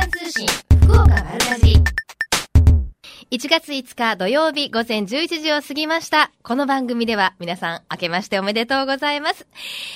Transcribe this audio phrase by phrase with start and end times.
[0.00, 0.46] 間通信
[0.86, 1.84] 福岡丸かじり
[3.30, 6.32] 1月5日土曜日午前11時を過ぎました。
[6.42, 9.46] この番組では皆さん明けましておめでとうございます。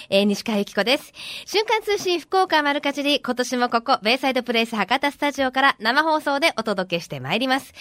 [0.09, 1.12] えー、西川由紀子です。
[1.45, 7.73] 瞬間通信福岡丸かじり、今年もここ、ベイサイドプレイス博多スタジオから生放送でお届けしてまいります。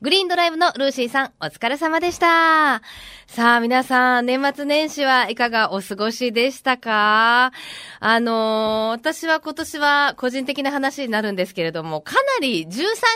[0.00, 2.80] グリーンドライブのルーシーさん、お疲れ様でした。
[3.26, 7.52] さあ、皆さん、年末年始はいかがお過ごしでしたか？
[8.00, 12.70] あのー私は今年は個人的な話になるんですけれども、かなり13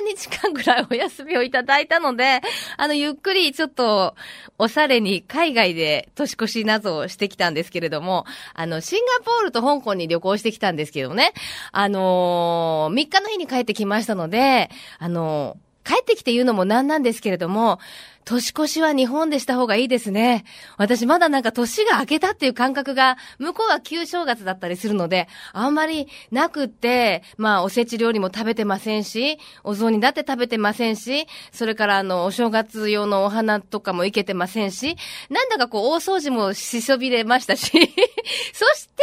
[0.06, 2.40] 日間ぐらいお休みをいただいていたので、
[2.76, 4.14] あの、ゆっくりちょっと、
[4.58, 11.32] おしゃれに海外で年越し謎をしてきたんですけれども、あの、シンガポールと香港に旅行してきたんですけどね、
[11.72, 17.78] あのー、3日の日に帰ってきましたので、あのー帰ってきて言うのもなんなんですけれども、
[18.28, 20.44] 年越しは日本でした方がいいですね。
[20.76, 34.98] 私まだなんか年が明けたっていう感覚が、向こうは旧正月だったりするので、あんまりなくって、まあおせち料理も食べてませんし、お雑煮だって食べてませんし、それからあの、お正月用のお花とかもいけてませんし、
[35.30, 37.70] なんだかこう大掃除もしそびれましたし、
[38.52, 39.02] そして、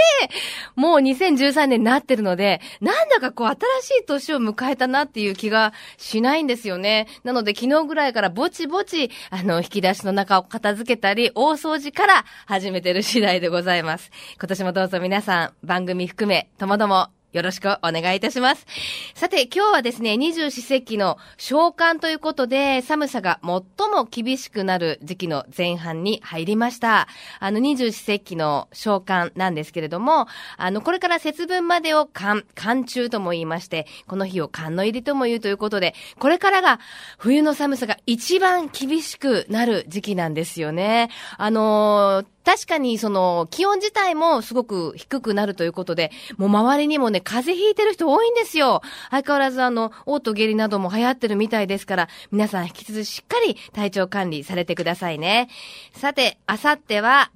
[0.76, 7.08] もう2013年になってるので、なんだかこう新しい年を迎えたなっていう気がしないんですよね。
[7.24, 14.12] なので昨日ぐらいからぼちぼち、あの、引き出しの中を片付けたり、大掃除から始めてる次第でございます。
[14.40, 18.66] 今年もどうぞ皆さん、番組含め、ともども、よろしくお願いいたします。
[19.14, 27.10] さて、今日はですね、二十四節気の召喚ということで、寒さが最も厳しくなる時期の前半に入りました。
[27.40, 30.28] あの、二十四節気の召喚なんですけれども、
[30.58, 36.80] あの、これから節分までを寒、寒中とも言いまして、この日を寒の入りとも言うということで、これからが
[37.18, 41.10] 冬の寒さが一番厳しくなる時期なんですよね。
[41.38, 48.82] あのー確かにその気温自体もすごく低くなるということで、もう周りにもね、風邪ひいてる人多いんですよ。
[49.10, 55.50] 相変わらずあの、嘔吐下痢なども流行ってるみたいですから、皆さん引き続きしっかり体調管理されてくださいね。
[55.94, 57.32] さて、あさっては、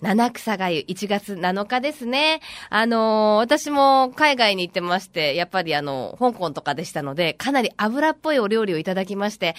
[0.00, 2.40] 七草がゆ1月7日ですね。
[2.68, 9.54] あのー私も海外に行ってまして、やっぱりあの、香港とかでしたので、かなり油っぽいお料理をいただきまして、やっ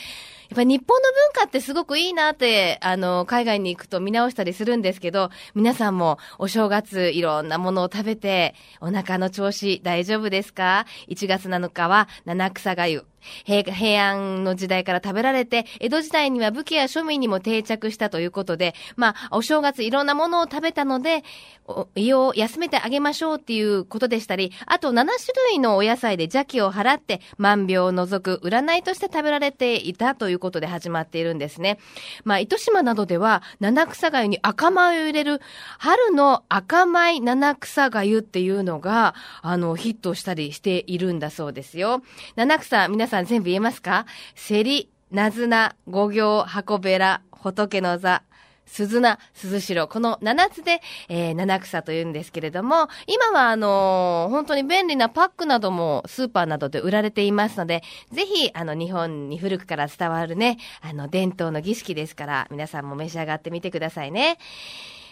[0.55, 13.05] ぱり日本の文化ってすごくいいなって、あの、海外に行くと見直したりするんですけど、皆さんもお正月いろんなものを食べて、お腹の調子大丈夫ですか ?1 月7日は七草がゆ。
[13.45, 21.23] 平平安の時代から食べられて、江戸時代には武家や庶民にも定着したということで、まあ、お正月いろんなものを食べたので、
[21.67, 31.79] お胃を休めてあげましょうっていうことでしたり、あと7種類のお野菜で邪気を払って、万病を除く占いとして食べられていたということで始まっているんですね。
[32.23, 35.41] まあ、糸島などでは、七草がゆに赤米を入れる、
[35.79, 42.03] 春の赤米七草がゆっていうのが、あの、ヒットしたりしているんだそうですよ。
[42.35, 44.05] 七草、皆さんさん全部言えますか？
[44.35, 48.23] セリ、ナズナ、五行、箱べら、仏の座、
[48.65, 64.39] 鈴名、鈴代、この7つで、えー七草というんですけれども、今はあのー本当に便利なパックなどもスーパーなどで売られていますので、ぜひ、あの、日本に古くから伝わるね、あの、伝統の儀式ですから、皆さんも召し上がってみてくださいね。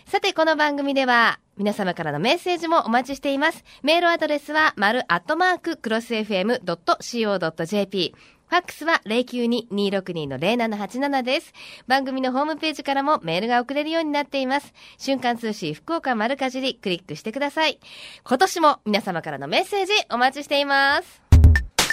[0.08, 3.64] さて、この番組では、皆様からのメッセージもお待ちしています。
[3.84, 8.16] メールアドレスは、丸アットマーク、クロス FM.co.jp。
[8.48, 11.54] ファックスは092-262-0787です。
[11.88, 14.74] 番組のホームページからもメールが送れるようになっています。
[15.00, 17.80] 瞬間通信福岡丸かじりクリックしてください。
[18.24, 21.24] 今年も皆様からのメッセージお待ちしています。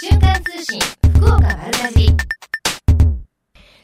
[0.01, 0.79] 瞬間通信
[1.15, 2.40] 福岡丸かじり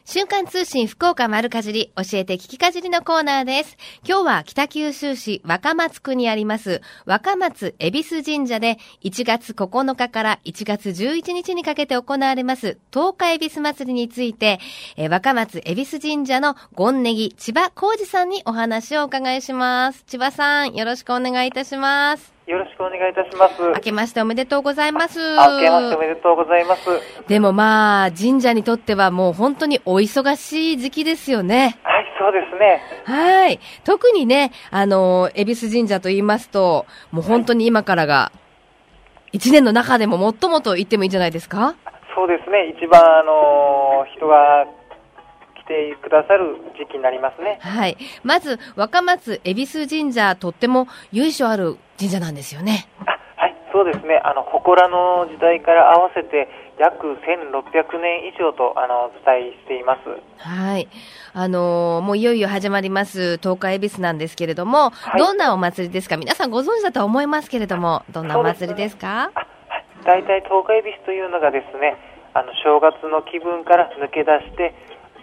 [0.09, 3.75] 瞬間通信福岡丸かじり教えて聞きかじりのコーナーです。
[4.07, 14.61] 今日は北九州市若松区にあります若松恵比寿神社で1月9日から1月11日にかけて行われます東海恵比寿祭りについて、
[14.95, 20.05] え若松恵比寿神社のゴンネギ千葉浩二さんにお話をお伺いします。
[20.07, 22.36] 千葉さんよろしくお願いいたします。
[22.47, 23.61] よろしくお願いいたします。
[23.61, 25.19] 明けましておめでとうございます。
[25.19, 26.81] 明けましておめでとうございます。
[27.27, 31.77] でもまあ、神社にとってはもう本当にお忙しい時期ですよね。
[31.83, 32.81] はい、そうですね。
[33.03, 33.59] はい。
[33.83, 38.31] 特にね、あの、恵比寿神社と言いますと、もう本当に今からが、
[39.33, 41.75] 一年の中でも最もと言ってもいいんじゃないですか？
[42.15, 42.73] そうですね。
[42.79, 44.65] 一番、あのー人が
[45.67, 47.59] 来てくださる時期になりますね。
[47.61, 47.97] はい。
[48.23, 52.87] まず、若松恵比寿神社、とっても由緒ある神社なんですよね。
[53.05, 54.21] あはい、そうですね。
[54.23, 56.47] あの、祠の時代から合わせて
[56.79, 59.99] 約1600年以上と、あの、伝えしています。
[60.37, 60.87] はい。
[61.33, 66.17] あのーもういよいよ始まります、東海恵比寿なんですけれども、はいどんなお祭りですか？
[66.17, 69.29] 皆さんご存知だとは思いますけれども、どんなお祭りですか？
[69.35, 69.45] あは
[69.81, 71.95] い、大体東海ビスというのがですね、
[72.33, 74.73] あの正月の気分から抜け出して、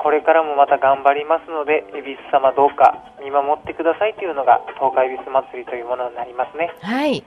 [0.04, 6.70] これからもまた頑張りますので、恵比寿様どうか見守ってくださいというのが東海ビス祭りというものになりますね。
[6.82, 7.24] はい。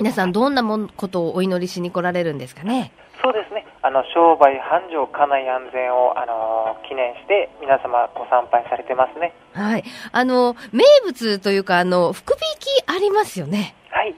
[0.00, 2.90] 皆さんどんなもんことをお祈りしに来られるんですかね？
[3.22, 3.64] そうですね。
[3.82, 9.32] あの商売繁盛、家内安全をあの記念して皆様ご参拝されてますね。
[9.54, 9.84] はい。
[10.10, 13.76] あの、名物というか、あの、福引きありますよね。
[13.90, 14.16] はい。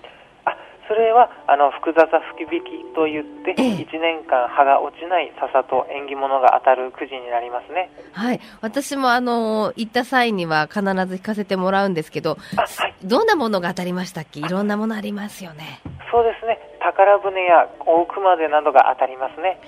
[0.84, 7.90] あ、それはあの福笹福引きと言って、ええ1年間葉が落ちない笹と縁起物が当たるくじになりますね。
[8.12, 8.40] はい。
[8.60, 12.94] 私もあの、行った際には必ず引かせてもらうんですけど、あ、はい。
[13.02, 14.40] どんなものが当たりましたっけ？
[14.40, 15.80] いろんなものありますよね。
[16.10, 16.58] そうですね。
[16.80, 19.58] 宝船や大熊手などが当たりますね。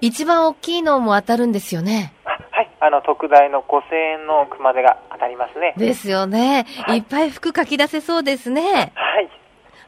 [0.00, 2.12] 一番大きいのも当たるんですよね。
[2.24, 2.70] あはい。
[2.80, 5.74] あの特大の5000円の熊手が当たりますね。
[5.76, 6.66] ですよね。
[6.82, 8.92] はいいっぱい服書き出せそうですね。
[8.94, 9.28] はい。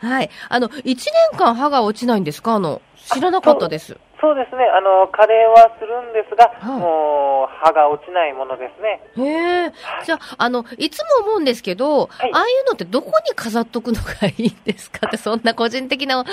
[0.00, 0.30] はい。
[0.48, 2.54] あの、一年間歯が落ちないんですか？
[2.54, 3.96] あの、知らなかったです。
[4.20, 4.64] そうですね。
[4.64, 9.00] あの、カレーはするんですが、はいもう、葉が落ちないものですね。
[9.16, 9.72] へえ。
[10.04, 15.06] じゃあ、あの、いつも思うんですけど、はいああいうのってどこに飾っとくのがいいんですか？
[15.06, 16.24] って、そんな個人的なお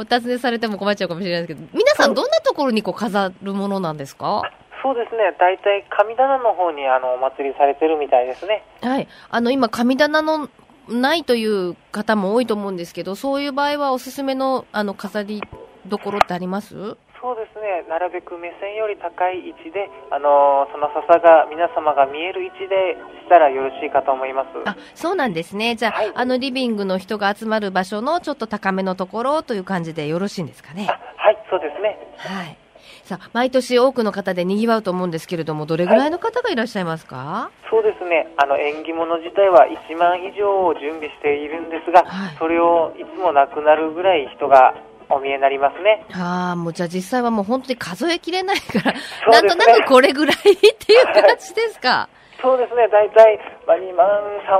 [0.00, 4.42] お尋ねされても困っちゃうかもしれないですけど、皆さんどんなところにこう飾るものなんですか？
[4.82, 5.32] そうですね。
[5.38, 8.64] 大体神棚の方にあのお祭りされてるみたいですね。
[8.82, 9.08] はい。
[9.30, 10.48] あの、今、神棚の
[10.88, 15.42] ないという方も多いと思うんですけど、そういう場合はおすすめの、あの、飾り
[15.86, 16.96] どころってあります？
[17.20, 17.84] そうですね。
[17.88, 24.48] なるべく目線より高い位置で、あのその笹が皆様が見える位置でしたらよろしいかと思います。
[24.64, 25.76] あ、そうなんですね。
[25.76, 30.88] じゃあ、はいあの、リビングの人が集まる場所のちょっと高めのところという感じでよろしいんですかね？
[30.90, 31.96] あはい、そうですね。
[32.16, 32.56] はい。
[33.04, 38.28] さあ、毎年多くの方で賑わうと思うんですけれども、どれぐらいの方がいらっしゃいますか、そうですね。
[38.36, 44.74] あの縁起物自体は1万以上を準備しているんですが、はいそれをいつもなくなるぐらい人が
[45.10, 46.06] お見えになりますね。
[46.14, 49.00] ああ、もうじゃあ実際はもう本当に数えきれないから、ね
[49.30, 52.08] なんとなくこれぐらいっていう感じですか？
[52.40, 52.88] そうですね。
[52.88, 54.06] 大体、まあ、2万、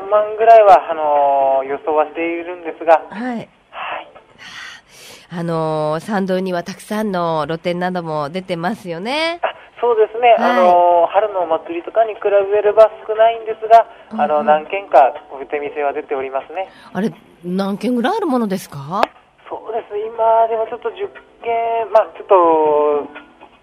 [0.07, 3.37] 3万ぐらいは、あの予想はしているんですが、はい。
[3.39, 3.49] はい。
[5.35, 9.41] あのー参道にはたくさんの露店なども出てますよね。
[9.43, 9.49] あ
[9.81, 13.87] そうですね、はいあの春のお祭りとかに比べれば少ないんですが、
[14.23, 16.69] あの何軒かお手店は出ておりますね。
[16.93, 17.13] あれ、
[17.45, 19.03] 何件ぐらいあるものですか？
[19.49, 20.95] そうです、今でもちょっと10
[21.43, 23.09] 軒、まあちょっと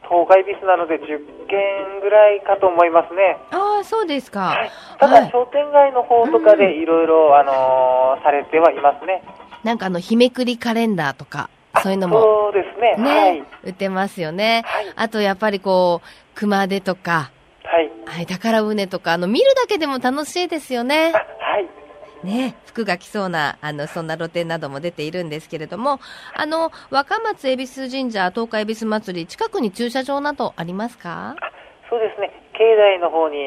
[0.10, 1.08] 東海ビスなので10
[1.48, 3.38] 軒ぐらいかと思いますね。
[3.52, 4.40] ああ、そうですか。
[4.54, 9.24] はい、ただ、はい商店街の方とかでいろいろ、あのーされてはいますね。
[9.64, 12.96] なんかあの、日めくりカレンダーとか、あそういうのも、そうですね。
[12.98, 13.44] ね、はい。
[13.64, 14.64] 売ってますよね。
[14.66, 17.32] はいあとやっぱりこう、熊手とか、
[17.64, 17.90] はい。
[18.06, 21.18] はい、宝船とか、あの、見るだけでも楽しいですよねあ。
[21.18, 21.68] はい。
[22.24, 26.00] ね、服が着そうな、あの、そんな露店なども出ているんですけれども、
[26.36, 31.36] あの、若松恵比寿神社東海恵比寿祭り、近くに駐車場などありますか？
[31.40, 31.52] あ
[31.90, 32.30] そうですね。
[32.58, 33.38] 境内の方に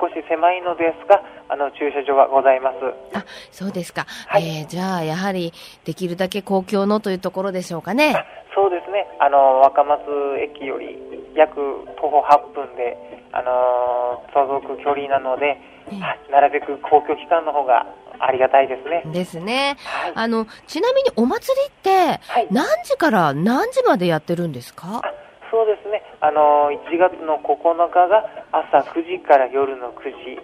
[0.00, 2.76] 少し狭いのですが、あの、駐車場はございます。
[3.16, 4.06] あ、そうですか。
[4.28, 5.52] はいえー、じゃあ、やはり、
[5.84, 8.14] できるだけ公共のというところでしょうかね。
[8.54, 9.06] そうですね。
[9.20, 10.00] あの、若松
[10.40, 10.98] 駅より
[11.34, 11.54] 約
[12.00, 12.96] 徒歩8分で、
[13.32, 15.58] あのー届く距離なので、
[15.90, 17.86] ええはいなるべく公共機関の方が
[18.18, 19.02] ありがたいですね。
[19.12, 19.76] ですね。
[19.84, 20.12] はい。
[20.14, 25.00] あの、ちなみにお祭りって、はい何時から何時までやってるんですか？
[25.02, 25.12] あ
[25.50, 26.02] そうですね。
[26.20, 30.40] あのー1月の9日が朝9時から夜の9時、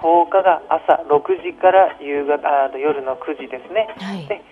[0.00, 3.88] 10日が朝6時から夕方あ夜の9時ですね。
[3.98, 4.26] はい。
[4.26, 4.42] で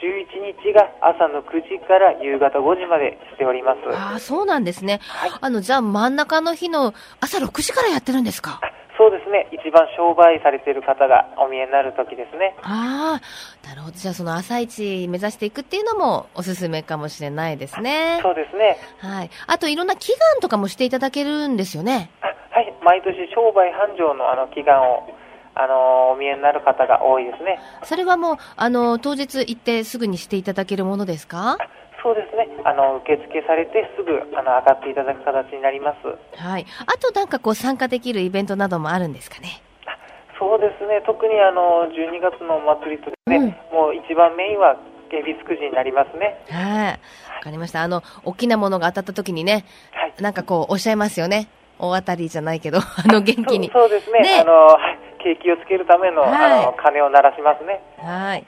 [0.00, 3.78] 11日が朝の9時から夕方5時までしております。
[3.96, 5.00] ああ、そうなんですね。
[5.02, 8.60] はいあの、じゃあ真ん中の日の朝6時からやってるんですか？
[8.62, 9.48] あそうですね。
[9.50, 12.54] 一番商売されている方がお見えになる時ですね。
[12.62, 13.96] ああ、なるほど。
[13.96, 18.20] じゃあその朝一目指していくっていうのもおすすめかもしれないですね。
[18.22, 18.76] そうですね。
[18.98, 19.30] はい。
[19.46, 22.10] あといろんな祈願とかもしていただけるんですよね。
[22.22, 22.72] あはい。
[22.82, 25.08] 毎年商売繁盛のあの祈願を、
[25.56, 27.58] あのお見えになる方が多いですね。
[27.84, 31.58] それはもう、あの、当日行ってすぐにしていただけるものですか？
[32.04, 32.46] そうですね。
[32.68, 36.36] あの、受付されてすぐ、あの、上がっていただく形になります。
[36.36, 36.66] はい。
[36.84, 39.62] あとなんかこう参加できるイベントなどもあるんですかね？
[39.86, 39.96] あ
[40.38, 41.00] そうですね。
[41.06, 44.76] 特にあの、12月のお祭りとですね、うんもう一番メインは、
[45.10, 46.38] 恵比寿くじになりますね。
[46.50, 46.92] はい。
[46.92, 46.98] わ
[47.42, 47.82] かりました。
[47.82, 50.14] あの、大きなものが当たった時にね、はい。
[50.20, 51.48] なんかこうおっしゃいますよね。
[51.78, 53.70] 大当たりじゃないけど、 あの元気に。
[53.70, 54.20] そうそうですね。
[54.20, 54.98] ねあの、はい。
[55.24, 57.80] 景気をつけるための、はいあの、鐘を鳴らしますね。
[57.96, 58.44] はい。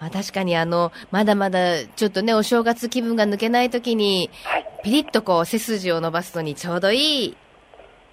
[0.00, 4.66] まあ確かにあの、まだまだちょっとね、お正月気分が抜けない時に、はい。
[4.82, 7.36] ピリッとこう背筋を伸ばすのにちょうどいい、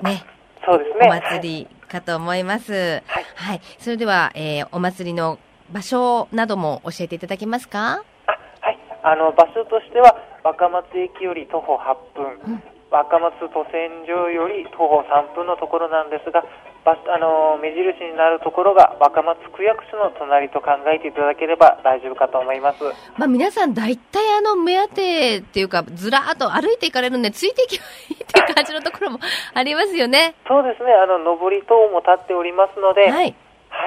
[0.04, 0.26] ね、
[0.66, 1.08] そうですね。
[1.08, 3.02] お祭りかと思います。
[3.08, 3.26] はい。
[3.36, 3.62] はい。
[3.80, 5.40] それでは、えーお祭りの
[5.72, 8.04] 場所なども教えていただけますか？
[8.26, 8.80] あはい。
[9.04, 16.44] あの、場所としては、若松駅より徒歩8分、うん若松都線上より徒歩3分のところなんですが、
[16.88, 22.80] あの目印になるところが若松区役所の隣と考えていただければ大丈夫かと思います。
[23.18, 29.20] まあ皆さん大体あの目当てっていうか、ずらーっと歩いていかれるんで、ついていけばいいっていう感じのところも
[29.54, 30.36] ありますよね。
[30.48, 33.12] そうですね、あの上り等も立っておりますので、はい。
[33.12, 33.24] は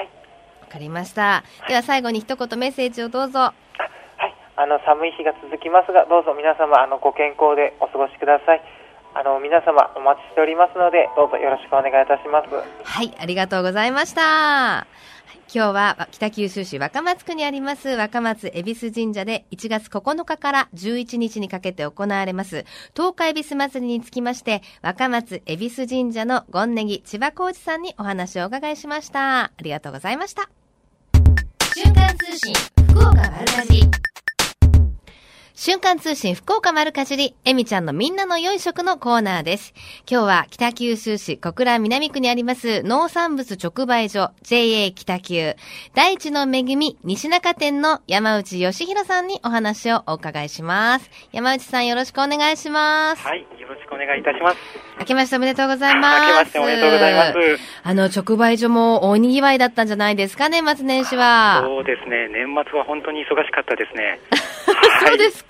[0.03, 0.09] い
[0.61, 1.43] わかりました。
[1.67, 3.41] では最後に一言メッセージをどうぞ。
[3.41, 3.53] は
[4.21, 8.63] い、あの寒い日が続きますが、どうぞ皆様あのご健康でお過ごしください。
[9.21, 12.49] あの皆様お待ちしておりますので、どうぞよろしくお願いいたします。
[12.85, 14.23] はい、ありがとうございました。
[14.23, 29.47] はい今日は北九州市若松区にあります若松恵比寿神社で1月9日から11日にかけて行われます東海恵比寿祭りにつきまして若松恵比寿神社のゴンネギ千葉浩二さんにお話をお伺いしました。
[29.47, 30.49] ありがとうございました。
[31.75, 32.55] 瞬間通信
[32.89, 33.91] 福岡丸かじり
[35.63, 39.75] 瞬間通信福岡丸かじり、えみちゃんのみんなの良い食のコーナーです。
[40.11, 45.57] 今日は北九州市小倉南区にあります農産物直売所 JA 北九
[45.93, 51.11] 大地の恵み西中店の山内義弘さんにお話をお伺いします。
[51.31, 53.23] 山内さんよろしくお願いします。
[53.23, 54.57] はい、よろしくお願いいたします。
[54.99, 56.21] 明けましておめでとうございます。
[56.23, 57.39] 明けましておめでとうございます。
[57.83, 61.63] あの、直売所も大賑わいだったんじゃないですか、年末年始は。
[61.67, 64.21] そうですね、年末は本当に忙しかったですね。
[65.07, 65.50] そうですか。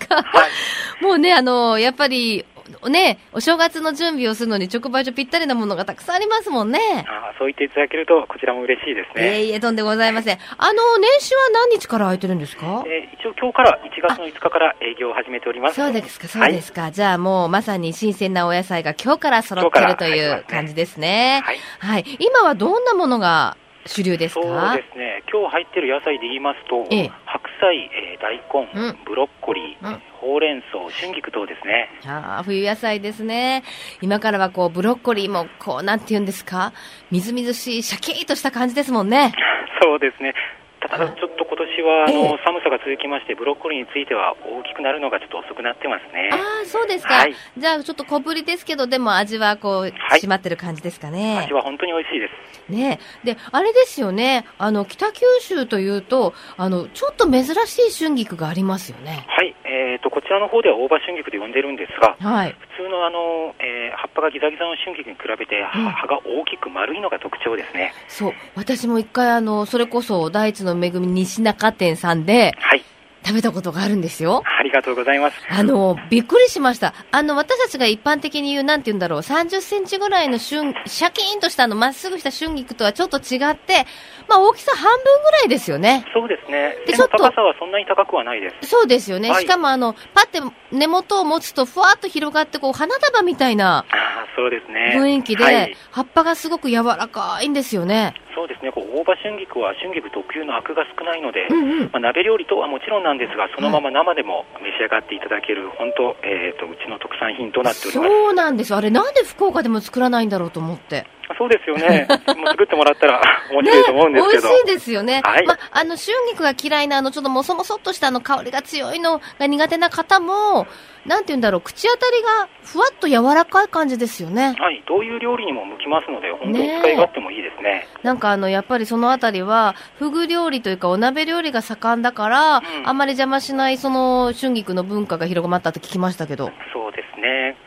[1.01, 2.45] もうね、あの、やっぱり、
[2.89, 6.79] ね、お正月の準備をするのに直売所ぴったりなものがたくさんありますもんね。
[7.07, 9.41] あーそう言っていただけると、こちらも嬉しいですね。
[9.41, 10.37] いえいえ、とんでございません。
[10.57, 12.83] あの、年始は何日から空いてるんですか？
[12.87, 15.75] えー一応今日から1月の5日から営業を始めております。
[15.75, 16.91] そうですか、そうですか。
[16.91, 21.41] じゃあもうまさに新鮮なお野菜が今日から揃ってるという感じですね。
[21.43, 21.57] はい。
[21.79, 22.05] はい。
[22.19, 24.41] 今はどんなものが主流ですか？
[24.41, 31.89] そうですね、今日入ってる野菜で言いますと、ええ白菜、えー大根、うんブロッコリー、うんほうれん草、春菊等ですね。
[32.05, 33.63] ああ、冬野菜ですね。
[34.01, 36.73] 今からはこう、ブロッコリーも、こう、なんて言うんですか？
[37.09, 39.33] みずみずしい、シャキーとした感じですもんね。
[39.81, 40.35] そうですね。
[40.79, 46.29] ただ、ちょっと今年は、あええの、寒さが続きまして、ブロッコリーについては大きくなるのがちょっと遅くなってますね。
[46.31, 47.15] ああ、そうですか。
[47.15, 51.53] はいじゃあ、ちょっと小ぶりですけど、でも味はこう、はい締まってる感じですかね味。
[51.53, 52.71] は本当に美味しいです。
[52.71, 54.45] ねで、あれですよね。
[54.57, 59.25] あの、北九州というと、あの、ちょっと珍しい春菊がありますよね。
[59.27, 62.55] はい、えー、とこちらの方では大葉春菊と呼んでるんですが、はい。
[62.75, 67.93] 普通のあの、えー葉っぱがギザギザの春菊に比べて、はうん葉が大きく丸いのが特徴ですね。
[68.09, 68.33] そう。
[68.55, 72.83] 私も一回、あの、それこそ、大地の恵み西中店さんではい、
[73.23, 74.43] 食べたことがあるんですよ。
[74.59, 75.37] ありがとうございます。
[75.49, 76.93] あの、びっくりしました。
[77.11, 83.85] あの、私たちが一般的に言う、なんて言うんだろう、30センチぐらいの春、シャキーンとしたあの、まっすぐした春菊とはちょっと違って、
[84.27, 86.05] まあ、大きさ半分ぐらいですよね。
[86.13, 86.75] そうですね。
[86.87, 88.69] でちょっと高さはそんなに高くはないです。
[88.69, 89.29] そうですよね。
[89.29, 90.39] はいしかもあの、パって
[90.71, 94.93] 根元を持つと、ふわっと広がって、こう、花束みたいなああ、そうですね。
[94.95, 98.13] 雰囲気で、はい、葉っぱがすごく柔らかいんですよね。
[98.35, 98.71] そうですね。
[98.71, 101.89] こう大葉春菊は春菊特有のアクが少ないので、うんうん。
[101.91, 108.09] まあ、鍋料理とはもちろんなんですが、そのまま生でも召し上がっていただける、本当、えー、とうちの特産品となっております。
[108.09, 108.77] そうなんですよ。
[108.77, 111.05] あれ、なんで福岡でも作らないんだろうと思って。
[111.37, 112.07] そうですよね。
[112.35, 113.21] もう作ってもらったら
[113.51, 114.41] 面白いと思うんですけど。
[114.41, 115.21] 美味しいですよね。
[115.23, 120.67] はいま、あの、春菊が嫌いな、あの、ちょっともそもそっとしたあの、香りが強いのが苦手な方も、
[121.05, 124.55] なんて言うんだろう、口当たりがふわっと柔らかい感じですよね。
[124.59, 127.87] はい、どういう料理にも向きますので、本当に使い勝手もいいですね。
[128.03, 136.51] なんかあの、やっぱりそのあたりは、フグ料理というかお鍋料理が盛んだから、んあんまり邪魔しないその春菊の文化が広まったって聞きましたけど。
[136.71, 137.57] そうですね。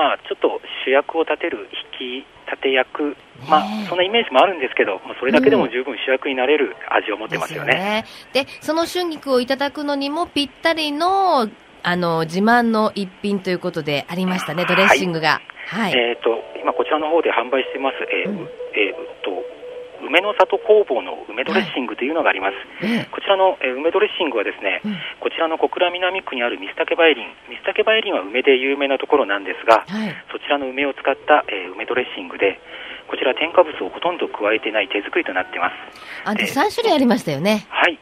[0.00, 1.68] まあ、ちょっと主役を立てる
[2.00, 3.14] 引き立て役、
[3.44, 8.04] まあそんなイメージもあるんですけど、まあそれだけでも十分主役になれる味を持ってますよね。
[8.32, 8.48] ですよね。
[8.48, 11.48] で、その春菊をいただくのにもぴったりの、
[11.82, 15.42] あの、自慢の一品ということでありましたね、ドレッシングが。
[15.68, 15.92] はい。
[15.92, 19.30] えっ、と、今こちらの方で販売しています、えーうんえーと、
[20.02, 22.54] 梅の里工房の梅ドレッシングというのがあります。
[22.84, 30.14] えこちらの、えー梅ドレッシングはですね、うんこちらの小倉南区にある水竹梅林、水竹梅林は梅で有名なところなんですが、はい。
[30.32, 32.60] そちらの梅を使った、えー梅ドレッシングで、
[33.08, 35.74] こちら添加物をほとんど加えてない手作りとなっています。
[36.24, 37.66] あとえ3種類ありましたよね。
[37.68, 37.98] はい。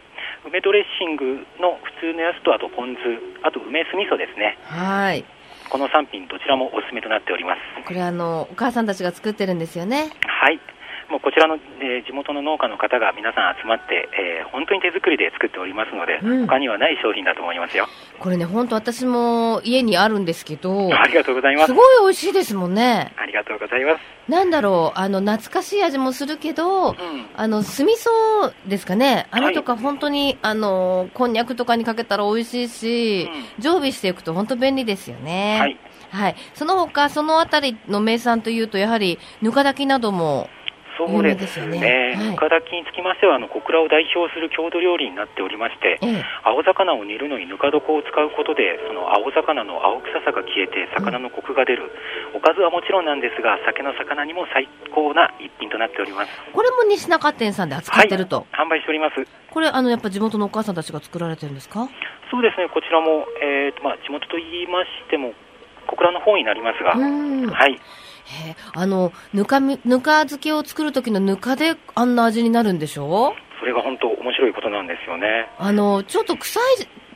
[0.47, 3.01] 梅ドレッシングの普通のやつと、あとポン酢、
[3.43, 4.57] あと梅酢味噌ですね。
[4.65, 5.25] はい。
[5.69, 7.61] この3品どちらもおすすめとなっております。
[7.87, 10.11] これあの、お母さんたちが作ってるんですよね。
[10.27, 10.61] はい。
[11.11, 17.87] もうこちらの、えー地元の農家の方が皆さん集まって、えー本当に手作りで作っておりますので、うん他にはない商品だと思いますよ。
[18.19, 21.73] これね、本当私も家にあるんですけど、ありがとうございますす。
[21.73, 23.13] ごい美味しいですもんね。
[23.17, 24.01] ありがとうございます。
[24.31, 26.95] なんだろう、あの、懐かしい味もするけど、うん
[27.35, 29.27] あの、酢味噌ですかね。
[29.31, 35.59] あれとか本当に、あの、こんにゃくとかにかけたら美味しいし、常備していくと本当便利ですよね。
[35.61, 35.79] はい。
[36.11, 36.37] はい。
[36.55, 40.49] その他、そのあたりの名産というと、やはり、ぬか炊きなども、
[40.99, 41.79] そうですね。
[41.79, 51.91] ねはいぬか炊きにつきましては、あの、小倉を代表する郷土料理になっておりまして、ええ、青魚を煮るのにぬか床を使うことで、その青魚の青臭さが消えて、魚のコクが出る。
[52.35, 56.31] おかずはもちろんなんですが、酒の魚にも最高な一品となっております。
[56.53, 58.47] これも西中店さんで扱ってると。
[58.53, 59.15] 販売しております。
[59.51, 61.89] これ、あの、やっぱ地元のお母さんたちが作られてるんですか？
[62.31, 65.33] そうですね、こちらも、えーとまあ、地元と言いましても、
[65.87, 66.91] 小倉の方になりますが。
[66.93, 67.81] はい。
[68.29, 73.35] へえあの、ぬかみ、ぬか漬けを作る時のぬかであんな味になるんでしょ？
[73.61, 75.49] それが本当面白いことなんですよね。
[75.59, 76.61] あの、ちょっと臭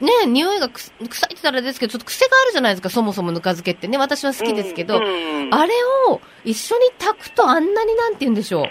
[0.00, 3.96] い、ね、匂いが臭いって言ったらですけど、ちょっと癖があるじゃないですか、そもそもぬか漬けってね。
[3.96, 5.72] 私は好きですけど、うんうんあれ
[6.08, 8.64] を一緒に炊くとあんなになんて言うんでしょう。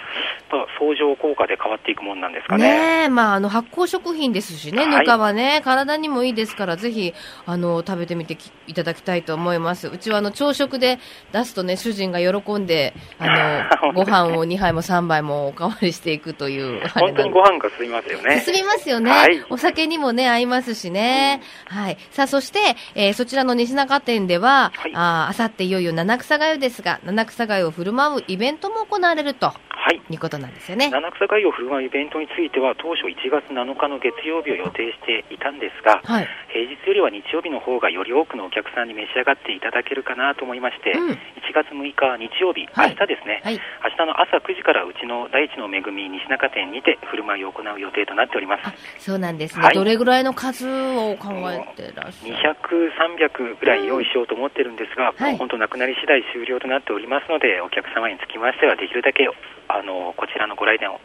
[0.51, 2.63] まあ相乗効果で変わっていくもんなんですかね。
[2.63, 7.13] ねえ、まあ、あの、発酵食品ですしね、はいぬかはね、体にもいいですから、ぜひ、
[7.45, 9.87] あの、食べてみてきいただきたいと思います。
[9.87, 10.99] うちは、あの、朝食で
[11.31, 18.39] 出すとね、主人が喜んで、あの、 ご飯を2杯も3杯もおかわりしていくという、本当にご飯が進みますよね。
[18.41, 21.41] 進みますよね、はいお酒にもね、合いますしね。
[21.65, 21.97] はい。
[22.11, 22.59] さあ、そして、
[22.95, 29.53] えーそちらの西中店では、はいああさっていよいよ七草がゆですが、七草がゆを振る舞うイベントも行われるとは
[29.91, 30.01] い。
[30.09, 30.89] いうことなんですよね。
[30.89, 36.27] 七草がゆを振る舞うイベントについては、当初1月7日の月曜日を予定していたんですが、はい。
[36.49, 41.17] 平日よりは日曜日の方がより多くのお客さんに召し上がっていただけるかなと思いまして、うん
[41.51, 43.59] 1月6日日曜日、はい明日ですね、はい。
[43.83, 48.67] 明日の朝9時からうちの大地の恵み西中店にて振る舞いを行う予定となっております。
[48.67, 49.63] あ、そうなんですね。
[49.63, 59.27] はいどれぐらいの数を考えてらっしゃる？200、300ぐらい用意しようと思ってるんですが、はい本当なくなり次第終了となっておりますので、お客様につきましては、できるだけ
[59.73, 60.99] あのこちらのご来店を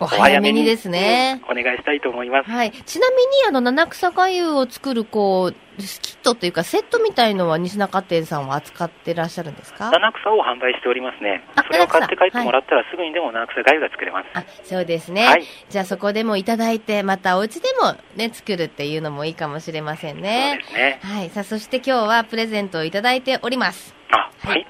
[0.00, 1.40] お早めにですね。
[1.48, 2.50] うんお願いしたいと思います。
[2.50, 2.70] はい。
[2.70, 5.84] ちなみに、あの、七草がゆを作る、こう、キ
[6.14, 9.90] ットというか、セットみたいのは西中店さんは扱ってらっしゃるんですか？
[9.90, 11.64] 七草を販売しておりますねあ。
[11.64, 14.26] それを買って帰ってもらったら、すぐにでも七草がゆが作れます。
[14.34, 15.26] あ、そうですね。
[15.26, 20.64] はいじゃあそこでもいただいて、またお家でもね、作るっていうのもいいかもしれませんそうねで。
[20.64, 21.00] すね。
[21.02, 21.30] はい。
[21.30, 23.94] さあ、そして今日はプレゼントをいただいております。
[24.12, 24.16] あ、
[24.46, 24.66] ははいい。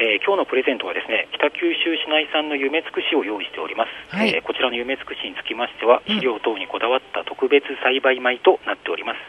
[0.00, 3.92] えー今日のプレゼントはですね、北九州市内産の夢つくしを用意しております。
[4.08, 9.20] はいえーこちらの夢つくしにつきましては、うん肥料等にこだわった特別栽培米となっております。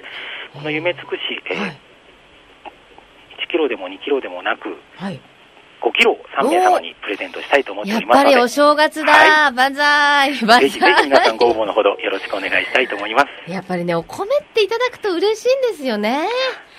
[0.55, 1.79] この夢つくし、えーはい。
[3.43, 5.19] 1キロでも2キロでもなく、はい。
[5.81, 13.51] 5キロを3名様にプレゼントしたいと思ってやっおりますので、ぱりお正月だ、は万歳万歳 ぜひぜひ皆さんご応募のほどよろしくお願いしたいと思います。
[13.51, 16.27] やっぱりね、お米っていただくと嬉しいんですよね。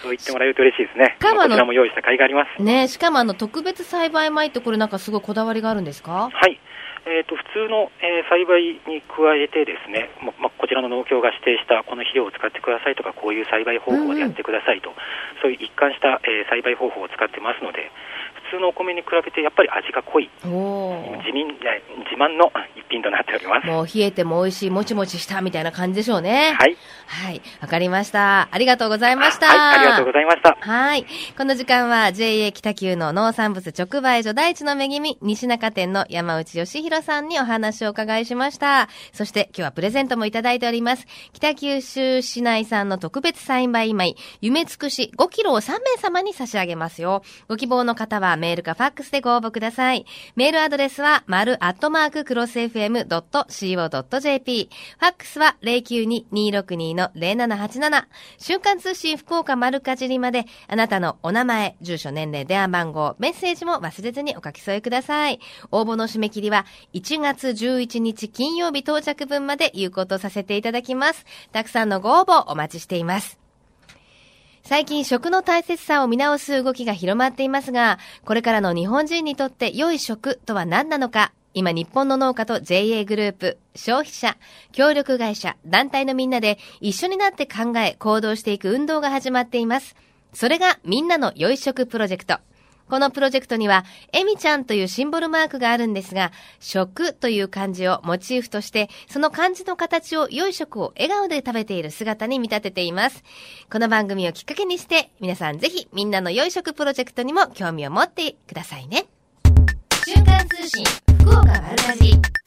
[0.02, 1.16] そう言ってもらえると嬉しいですね。
[1.22, 2.62] こちらも用意した甲斐があります。
[2.62, 6.28] ねしかもあの、特別栽培米ってこれなんかすごいこだわりがあるんですか？
[6.32, 6.58] はい。
[7.04, 14.94] えー、と普通の、えー栽培に加えてですね、ままこちらの農協が指定したこの肥料を使ってくださいとかこういう栽培方法でやってくださいと、
[15.42, 18.21] そういう一貫した、えー栽培方法を使ってますので普
[18.52, 20.28] 通のお米に比べてやっぱり味が濃い。
[20.44, 23.66] 自民えー自慢の一品となっております。
[23.66, 26.54] もう冷えても美味しい、もちもちしたみたいな感じでしょうね。
[26.58, 27.40] はい、はい。
[27.62, 28.48] わかりました。
[28.50, 29.46] ありがとうございました。
[29.46, 30.56] はい、ありがとうございました。
[30.60, 31.06] はい。
[31.36, 38.88] この時間は JA 北九の農産物直売所大地の恵み西中店の山内義弘さんにお話をお伺いしました。
[39.12, 41.06] そして今日はプレゼントもいただいております。
[41.32, 47.22] 北九州市内産の特別栽培米、夢つくし5キロを3名様に差し上げますよ。
[47.48, 50.04] ご希望の方はメールかファックスでご応募ください。
[50.34, 54.68] メールアドレスは、丸アットマーククロス FM.co.jp。
[54.98, 58.04] ファックスは092-262-0787。
[58.38, 65.38] 瞬間通信福岡丸かじりまで、あなたのお名前、住所、年齢、電話番号、メッセージも忘れずにお書き添えください。
[65.70, 71.24] 応募の締め切りは、1月11日金曜日到着分まで有効とさせていただきます。
[71.52, 73.41] たくさんのご応募お待ちしています。
[74.64, 84.36] 最近食の大切さを見直す動きが広まっていますが、これからの日本人にとって良い食とは何なのか、今日本の農家と JA グループ、消費者、
[84.70, 89.96] 協力会社、団体のみんなで一緒になって考え行動していく運動が始まっています。
[90.32, 92.38] それがみんなの良い食プロジェクト。
[92.92, 103.24] このプロジェクトには、エミちゃんというシンボルマークがあるんですが、食という漢字をモチーフとして、その漢字の形を良い食を笑顔で食べている姿に見立てています。
[103.72, 109.06] この番組をきっかけにして、皆さんぜひみんなの良い食プロジェクトにも興味を持ってくださいね。
[110.04, 110.84] 瞬間通信、
[111.22, 112.41] 福岡丸かじ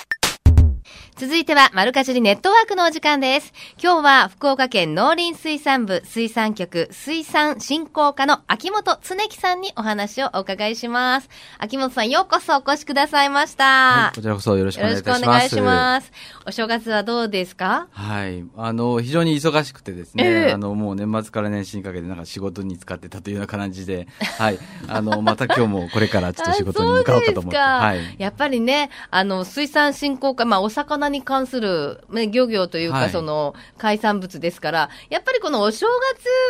[1.17, 3.53] 続いては、マルカジュリネットワークのお時間です。
[3.81, 11.29] 今日は、福岡県農林水産部水産局水産振興課の秋元恒樹さんにお話をお伺いします。
[11.57, 13.63] 秋元さん、ようこそお越しくださいました。
[13.63, 15.21] はい、こちらこそよろしくおよ願いいたします。
[15.21, 16.11] ろしくお願いします。
[16.47, 17.87] お正月はどうですか？
[17.91, 18.43] はい。
[18.57, 24.59] あの、非常に忙しくてですね、ええあの、もう年末から年始にかけてなんか仕事に使ってたというような感じで、はい。
[24.89, 27.57] あの、 また今日もこれからちょっと仕事に向かおうかと思って。
[27.57, 28.15] あはい。
[28.17, 35.85] やっぱりね、あの、水産振興課、まあ、お魚に関する、ね、漁業というか、はいその、海産物ですから、やっぱりこのお正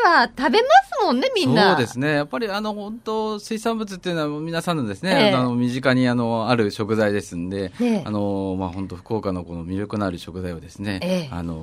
[0.03, 0.67] 月は食べま
[0.99, 1.71] すもんね、みんな。
[1.71, 2.13] そうですね。
[2.13, 11.55] やっぱりあの、本当水産物っていうのは皆さんのですね、ええあの、身近にあの、ある食材ですんで、ええあの、まあ、本当福岡のこの魅力のある食材をですね、ええあの、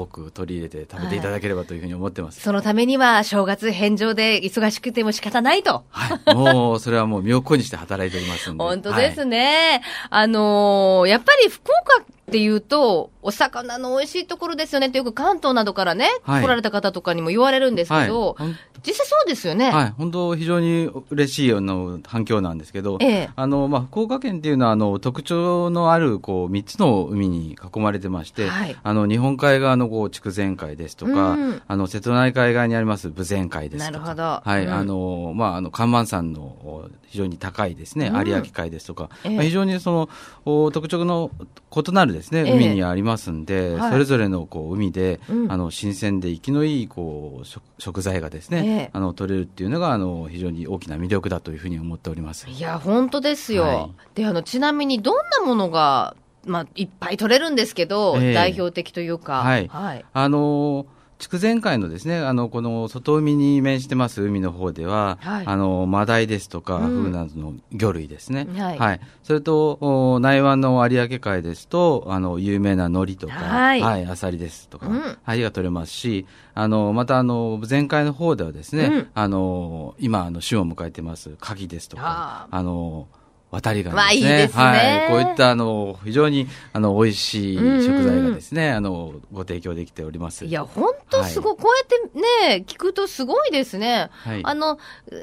[0.00, 2.40] 多く取り入れて食べていただければというふうに思ってます。
[2.40, 5.84] そのためには、正月返上で忙しくても仕方ないと。
[5.90, 6.34] はい。
[6.34, 8.62] もう、それはもう身を粉にして働いておりますんで。
[8.64, 9.38] 本当ですね。
[9.38, 9.82] ね。
[10.10, 16.42] あのーやっぱり福岡っていうと、お魚の美味しいところですよねってよく関東などからね、はい。
[16.42, 18.48] 来られた方とかにも言われるんですけど、はい。
[18.86, 19.70] 実際そうですよね。
[19.70, 23.30] はい、本当、非常に嬉しいあの反響なんですけど、ええ。
[23.36, 28.76] あのまあ、福岡県っていうのはあの特徴のあるこう3つの海に囲まれてまして、はい。
[28.82, 31.62] あの日本海側のこう筑前海ですとか、うん。
[31.68, 34.22] あの瀬戸内海側にあります豊前海ですとか、なるほど。
[34.50, 34.64] はい。
[34.64, 34.72] うん。
[34.72, 38.26] あのまあ、あの看板山のお非常に高いですね、うん。
[38.26, 39.36] 有明海ですとか、ええ。
[39.36, 40.08] まあ、非常にその
[40.46, 41.30] お特徴の
[41.76, 42.52] 異なるですねええ。
[42.54, 52.48] 海にありますんで、はいそれぞれのこう海で、うんあの新鮮で生きのいいこう食食材がですね、ええあの取れるっていうのがあの非常に大きな魅力だというふうに思っております。
[52.48, 53.62] いや、本当ですよ。
[53.64, 59.40] はいで、あの、ちなみにどんなものが、まあ、いっぱい取れるんですけど、ええ代表的というか。
[59.40, 60.04] はいはい。
[60.12, 60.86] あの
[61.18, 65.46] 筑前海のですね、あの、この外海に面してます海の方では、はい。
[65.46, 66.90] あの、マダイですとか、うん。
[66.90, 68.46] フグなどの魚類ですね。
[68.54, 69.00] はい。
[69.24, 73.82] それと、お内湾の有明海ですと、あの、有名な海苔とか、はい。
[73.82, 75.18] アサリですとか、うん。
[75.22, 79.08] はい、が取れますし、あの、また、あの、前海の方ではですね、うん。
[79.12, 83.08] あの、今、あの、旬を迎えてます、牡蠣ですとかあ、あの、
[83.50, 84.32] 渡りガまあニですね。
[84.32, 85.08] いいですねはい。
[85.08, 90.44] こういった、あの、非常に、あの、美味しいうんうんうん食材がですね、あの、ご提供できております。
[90.44, 94.10] いや、本当すごい、こうやってね、聞くとすごいですね。
[94.12, 94.78] はいあの、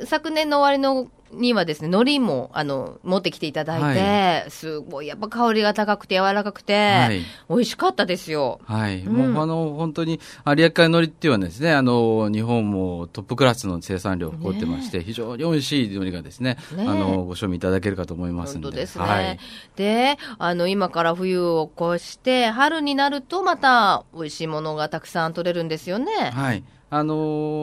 [0.06, 8.60] 昨年の終わりの、にはですね、海苔も、あの、持ってきていただいて、すごい、やっぱ香りが高くて柔らかくて、はい美味しかったですよ。
[8.66, 9.02] はい。
[9.02, 18.66] うんもう、あの、本当に、有明海のりっていうのはですね、あの、日本もトップクラスの生産量を誇ってまして、非常に美味しい海苔がですね、ねあの、ご賞味いただけるかと思いますんで。
[18.66, 19.06] 本当ですね。
[19.06, 19.40] はい。
[19.76, 26.32] で、あの、今から冬を越して、春になるとまた美味しいものがたくさん取れるんですよね。
[26.34, 26.64] はい。
[26.98, 27.16] あの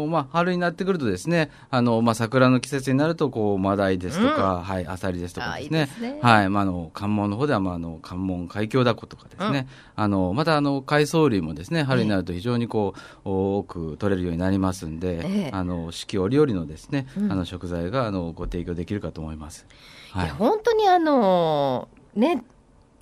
[0.07, 6.19] ーまあ、春になってくるとですね、あの、まあ、桜の季節になると、こう、マダイですとか、はい、アサリですとかですね。
[6.21, 6.51] はい。
[6.51, 9.69] まあ、あの、関門の方では、まあ、あの、関門海峡ダコとかですね。
[9.97, 19.67] あの、また、あの、海藻類もですね、春になると非常にこう、多く取れるようになりますんで、ええあの、四季折々のですね、うんあの、食材が、あの、ご提供できるかと思います。
[20.13, 20.35] はいいや、。
[20.35, 22.45] 本当にあの、ね、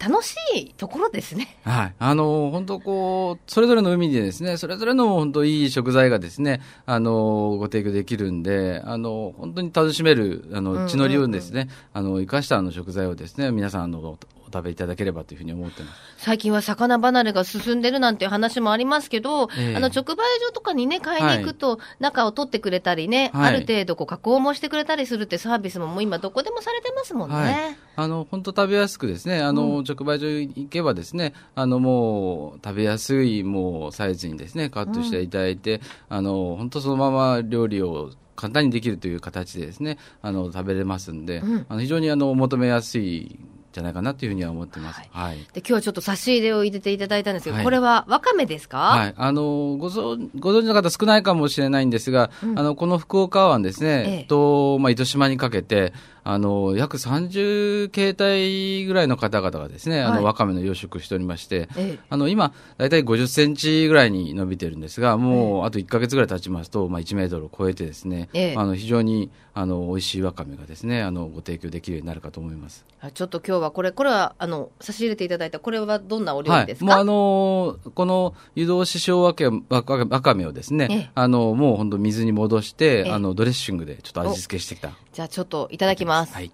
[0.01, 1.59] 楽しいところですね。
[1.63, 1.95] はい。
[1.99, 14.19] あの、本当こう、それぞれの海でですね、それぞれの本当いい食材がですね、あの、ご提供できるんで、あの、本当に楽しめる、あうんうんうんの、地の利をですね、あの、生かしたあの食材をですね、皆さん、あの、
[14.51, 16.01] おお食べいただければというふうに思ってます。
[16.19, 19.77] 最近は魚離れが進んでるなんていう話もありますけど、ええ。
[19.77, 23.55] あの直売所とかにね、買いに行くと、中を取ってくれたりね、はい。
[23.55, 27.37] ある程度こう加工もしてくれたりするってサービスももう今どこでもされてますもんね。
[27.37, 27.55] はい。
[27.97, 38.11] あの、本当食べやすくですね、あの、直売所行けばですね、あの、もう、食べやすい、もう、サイズにですね、カットしていただいて、あの、本当そのまま料理を、
[38.41, 41.67] 簡単にできるという形でですね、あの、食べれますんで、うん。
[41.69, 45.01] あの非常にあの、求めやすいんじゃないかなというふうには思ってます。
[45.11, 45.39] はい。
[45.53, 49.15] で今日はちょっと差し入れを入れていただいたんですけど、はいこれはわかめですか、はい。
[49.17, 55.93] あの、ご存、ご存知の方少ないかもしれないんですが、うんあの、この福岡湾ですね、ええと、まあ、糸島にかけて、
[56.33, 60.21] あの、約30形態ぐらいの方々がですね、あはい。
[60.21, 61.99] の、わかめの養殖しておりまして、ええ。
[62.09, 68.55] あの、今、だいたい50センチぐらいに伸びてるんですが、もう、あと1ヶ月ぐらい経ちますと、まあ、1メートルを超えてですね、ええ。
[68.57, 72.85] あの、非常に、あの、美味しいわかめがですね、あの、ご提供できるようになるかと思います。
[73.03, 81.11] あちょっと今日はこれ、これはあの差し入れていただいた、これはどんなお料理ですか、はい、もうあのーこの湯通し塩わけわかわかめをですね、ええ。
[81.15, 83.11] あのもう本当水に戻して、ええ。
[83.11, 84.91] あのドレッシングでちょっと味付けしてきた。
[85.13, 86.20] じゃあちょっといただきます。
[86.27, 86.51] はい。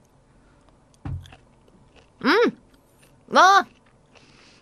[3.30, 3.66] わあ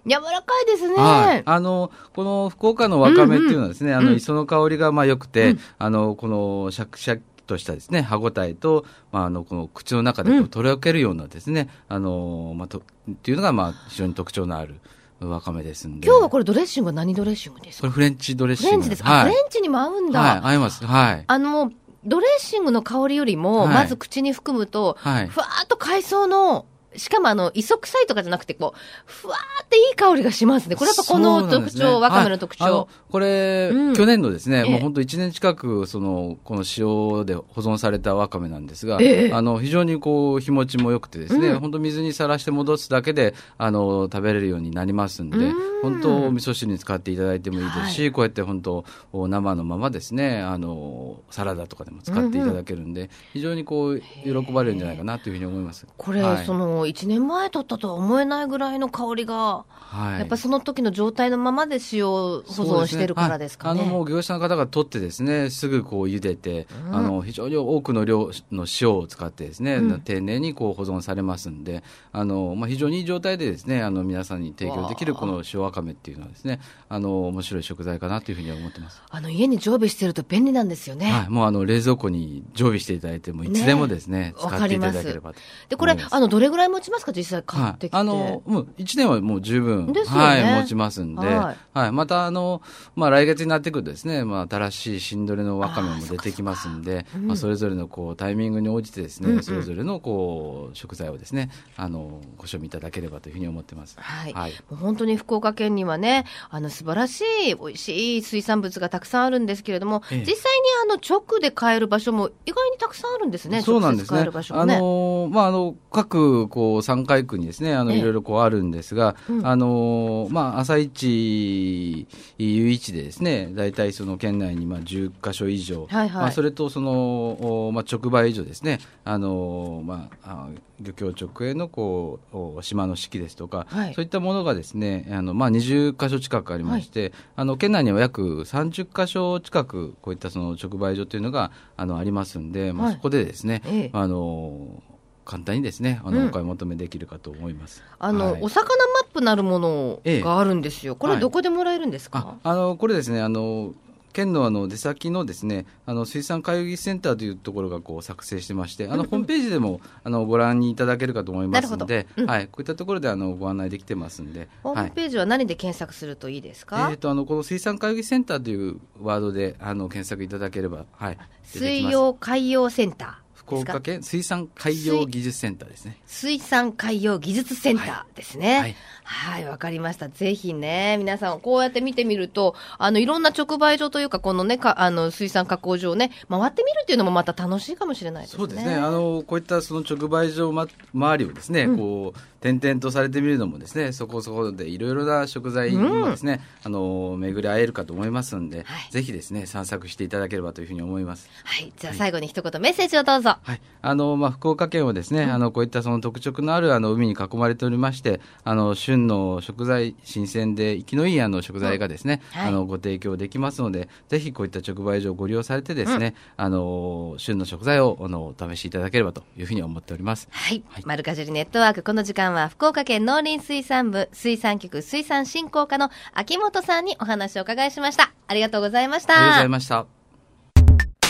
[0.07, 0.95] 柔らかいですね。
[0.97, 1.43] はい。
[1.45, 14.81] あの、この福岡のわかめっていうのはですね、あの、うんうん磯の香りがまあ良くて、うんあの、このシャキシャキ、としたですね、歯ごたえと、まあ、あの、この口の中でとろけるようなですね、あの、まあ、と、っていうのが、まあ、非常に特徴のある
[15.21, 16.07] わかめですんで。
[16.09, 17.83] 今日はこれドレッシングは何ドレッシングですか？
[17.83, 18.71] これフレンチドレッシング。
[18.71, 19.23] フレンチですか、はい。
[19.25, 20.21] フレンチにも合うんだ。
[20.21, 20.87] はい、合います。
[20.87, 21.25] はい。
[21.27, 21.71] あの、
[22.07, 23.75] ドレッシングの香りよりも、はい。
[23.75, 25.27] まず口に含むと、はい。
[25.29, 30.77] ふわーっと海藻の、しかもあの、磯臭いとかじゃなくて、こう、ふわーっていい香りがしますね。
[30.77, 32.89] これやっぱこの特徴、わかめの特徴。
[33.11, 33.95] これ、うん。
[33.95, 34.71] 去年のですね、ええ。
[34.71, 39.33] もう本当1年近く、その、この塩で保存されたわかめなんですが、ええ。
[39.33, 41.61] あの、非常にこう、日持ちも良くてですね、うん。
[41.61, 55.87] 本当水にさらして戻すだけで、あの、食べれるようになりますんでうん、本当、お味噌汁に使っていただいてもいいですし、こうやって本当、お生のままですね、あの、サラダとかでも使っていただけるんで、非常にこう、喜ばれるんじゃないかなというふうに思います。
[55.97, 56.47] これ、はい。
[56.47, 60.19] その、1年前取ったとは思えないぐらいの香りが、はい。
[60.21, 63.75] やっぱその時の状態のままで塩保存してるからですかね。
[63.75, 79.03] ねはいあのもう業者の方が取ってですね、すぐこう茹でて、あの非常に多くの量の塩を使ってですね、うん丁寧にこう保存されますんで、あのまあ非常にいい状態でですね、あの皆さんに提供できるこの塩わかめっていうのはですね、あの面白い食材かなというふうには思ってます。
[79.11, 81.11] あの、家に常備してると便利なんですよね。
[81.11, 85.39] はい、もうあの冷蔵庫に常備していただいてもいつでもですね、ね使っていただければと。
[85.69, 87.13] で、これあの、どれぐらい持ちますか？
[87.13, 87.97] 実際買ってきて。
[87.97, 92.63] はい、あの、もう1年はもう十分、ねはい、持ちますんで、ははいい、またあの、
[92.97, 103.97] まあ来月になってくるとですね、まあ新しい新どれのわかめも出てきますんで、うんまあそれぞれのこうタイミングに応じてですね、うんうんそれぞれのこう食材をですね、あの、ご賞味いただければというふうに思ってます。
[104.01, 104.33] はい。
[104.33, 104.53] はい。
[104.71, 113.63] もう本当に福岡県にはね、あの素晴らしい美味しい水産物がたくさんあるんですけれども、ええ実際にあの直で買える場所も意外にたくさんあるんですね。
[113.63, 114.43] そうなんですね直接買える場。
[114.43, 114.79] 所もあね。
[114.79, 117.99] のまああの各こう山海区にですね、あのええ。
[117.99, 119.47] いろいろこうあるんですが、うん。
[119.47, 122.07] あのまあ朝市
[122.39, 126.23] 誘市でですね、大体その県内にまあ10カ所以上、はいはい。
[126.23, 130.49] まあそれとそのおまあ直売所ですね、あのまああ
[130.81, 133.95] 漁協直営のこうお島の四季ですとか、はい。
[133.95, 142.95] そういったものがですね、あのまあ20カ所近くありまして、あの県内には約30カ所近くこういったその直売所というのがあのありますんで、まあはい。
[142.95, 143.91] そこでですね、ええ。
[143.93, 144.83] あの
[145.25, 146.15] 簡単にですね、あうん。
[146.15, 147.83] の、お買い求めできるかと思います。
[147.99, 148.43] あの、はい。
[148.43, 150.97] お魚マップなるものがあるんですよ。
[150.97, 151.21] これはい。
[151.21, 153.75] どこでもらえるんですあか、、あの、これですね、あの、
[154.15, 164.49] 県のあの出先のですね、あの水産会議センターというところがこう作成してまして、あのホームページでもあのご覧いただけるかと思いますのなでうんはい、こういったところであのご案内できてますんで、はい。
[164.63, 173.24] ホームページは何で検索するといいですか、えー、とあのこの水産会議センターというワードであの検索いただければ、はい、水曜海洋センター。
[173.47, 175.99] 福岡県水産海洋技術センターですね。
[176.07, 178.59] 水産海洋技術センターですね。
[178.59, 178.77] はい
[179.07, 180.09] はい、わ、かりました。
[180.09, 188.39] ぜひね、皆さん、こうやって見てみると、あの、いろんな直売所というか、このね、かあの、水産加工場をね、回ってみるっていうのもまた楽しいかもしれないですね。
[188.39, 188.77] そうですね。
[188.77, 201.31] あの、こういったその直売所、ま、周りをですね、こう、点々とされてみるのもですね、そこそこでいろいろな食材にもですね、あの、巡り会えるかと思いますんで、はいぜひですね、散策していただければというふうに思います。
[201.43, 201.73] はい。
[201.75, 203.39] じゃあ最後に一言メッセージをどうぞ。
[203.43, 203.63] はい。
[203.81, 220.29] あの、まあ、福岡県はですね、あの、こういったその特色のある、あの、海に囲まれておりまして、あの、旬の食材、新鮮で生きのいい、あの、食材がですね、はいあの、ご提供できますので、ぜひこういった直売所をご利用されてですね、あの、旬の食材を、あの、お試しいただければというふうに思っております。
[220.31, 220.63] はい。
[220.69, 228.13] はいマルカジュリネットワーク、この時間は福岡県農林水産部水産局水産振興課の秋元さんにお話をお伺いしました。
[228.27, 229.15] ありがとうございました。
[229.15, 229.87] ありがとうございました。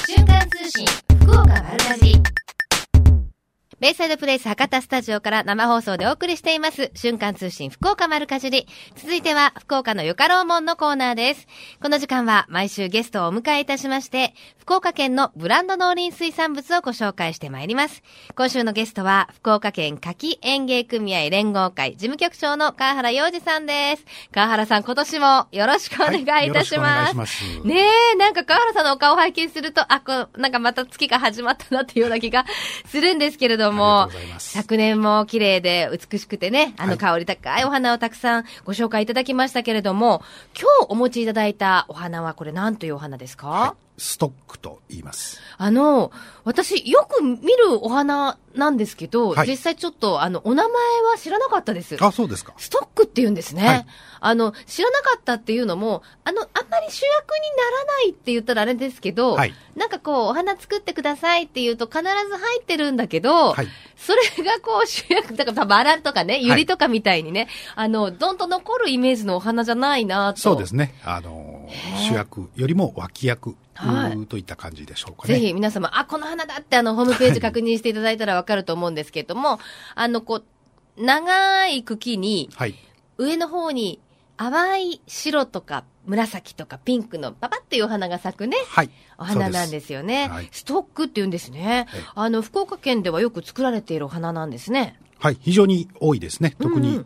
[0.06, 0.86] 瞬間通信
[1.22, 2.03] 福岡丸かじり
[3.80, 6.90] ベイサイドプレイス博多スタジオから生放送でお送りしています。
[6.94, 8.68] 瞬間通信福岡丸かじり。
[8.94, 11.46] 続いては福岡のよかろうもんのコーナーです。
[11.82, 18.02] この時間は毎週ゲストをお迎えいたしまして福岡県のブランド農林水産物をご紹介してまいります。
[18.36, 24.04] 今週のゲストは福岡県柿園芸組合連合会事務局長の川原洋二さんです。
[24.32, 27.66] 川原さん今年もよろしくお願いいたします,、はいよろしくお願いします。
[27.66, 32.44] ねえ、なんか川原さんのお顔を拝見すると、あ、こう、なんかまた月が始まったなっていうような気が
[32.86, 34.50] するんですけれどもありがとうござい、ます。
[34.52, 36.98] 昨年も綺麗で美しくてね、あのはい。
[36.98, 40.22] 香り高いお花をたくさんご紹介いただきましたけれども、
[40.58, 45.40] 今日お持ちいただいたお花はこれ何というお花ですか、ストックと言います。
[45.56, 46.10] あの、
[46.44, 51.96] 私よく見るお花なんですけど、はい実際ちょっとあの、お名前は知らなかったです。
[52.00, 52.54] あ、そうですか。
[52.56, 53.66] ストックって言うんですね。
[53.66, 53.86] はい
[54.26, 63.68] あの、知らなかったっていうのも、あの、あんまり主役にならないって言ったらあれですけど、はいなんかこう、お花作ってくださいって言うと必ず入ってるんだけど、はい。
[63.96, 70.40] それがこう主役、だからバラとかね、ユリとかみたいにね、あの、どんと残るイメージのお花じゃないなと。
[70.40, 70.94] そうですね。
[71.04, 71.68] あの、
[72.08, 75.34] 主役よりも脇役、はいうといった感じでしょうかね。
[75.34, 79.58] ぜひ皆様、あ、この花だってあの、ホームページ確認していただいたらわかると思うんですけれども、
[79.94, 80.44] あの、こう、
[81.02, 82.74] 長い茎に、はい。
[83.18, 84.00] 上の方に
[84.36, 88.90] 淡い白とか紫とかピンクのパパっていうお花が咲くね、はい。
[89.18, 90.28] お花なんですよね。
[90.28, 92.02] はいストックって言うんですねはい。
[92.14, 94.98] あの、福岡県ではよく作られているお花なんですね。
[95.24, 96.54] はい、非常に多いですね。
[96.60, 97.02] 特に、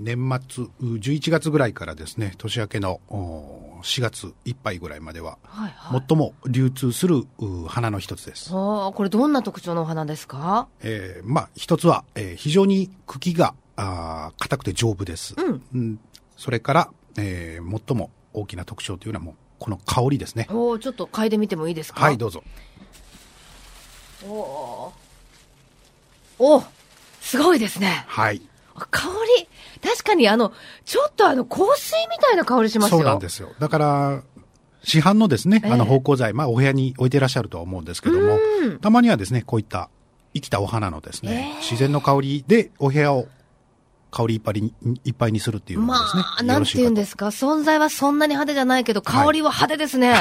[0.00, 6.04] 年末、う11月ぐらいからですね、年明けのお4月いっぱいぐらいまでは、はいはい。
[6.08, 8.48] 最も流通するう花の一つです。
[8.54, 10.66] ああ、これどんな特徴のお花ですか？
[10.80, 15.34] えーまあ、一つは、えー非常に茎が、あー硬くて丈夫です。
[15.74, 16.00] うん
[16.38, 20.46] それから、えー最も大きな特徴というのはもう、この香りですね。
[20.50, 22.00] おおちょっと嗅いでみてもいいですか？
[22.00, 22.42] はい、どうぞ。
[24.26, 24.92] おお
[26.38, 26.64] おー
[27.22, 28.04] すごいですね。
[28.08, 28.42] はい。
[28.74, 29.08] あ香
[29.38, 29.48] り、
[29.80, 30.52] 確かにあの、
[30.84, 32.98] ちょっとあの、香水みたいな香りしますよ。
[32.98, 33.52] そうなんですよ。
[33.60, 34.22] だから、
[34.82, 39.88] 市販のですね、ええあの、芳香剤、まあ、お部屋に置いていらっしゃるとは思うんですけどもうん、たまにはですね、こういった
[40.34, 43.28] 生きたお花のですね、ええ自然の香りでお部屋を
[44.10, 50.16] 香りいっぱいにいっぱいにするっていうのですね、あ、なんて言うんですすか、存在はそんなに派手じゃないけど、香りは派手ですね。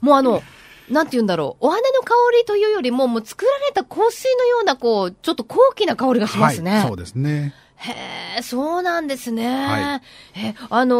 [0.00, 0.42] もうあの、
[0.90, 6.70] なんて言うんだろう、お花の香りというよりも、もう作られた香水のような、こう、ちょっと高貴な香りがしますね。
[6.72, 7.54] はい、そうですね。
[7.76, 7.92] へ
[8.38, 9.46] え、そうなんですね。
[9.66, 10.02] はい。
[10.48, 10.96] え、あの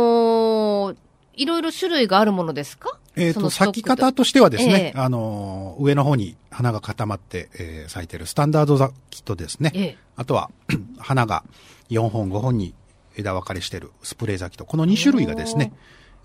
[0.95, 0.97] ー
[1.37, 2.99] いろいろ種類があるものですか？
[3.17, 5.01] えっ、と、咲き方としてはですね、ええ。
[5.01, 9.99] あのー、上の方に花が固まって、えー咲いてるスタンダード咲きとですね、ええ。
[10.17, 10.51] あとは、
[10.99, 11.45] 花が
[11.89, 12.75] 4本5本に
[13.17, 15.73] 枝分かれしてるスプレー咲きと、この2種類がですね、